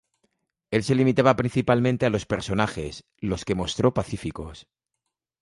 [0.71, 4.65] Él se limitaba principalmente a los personajes, los que mostró pacíficos.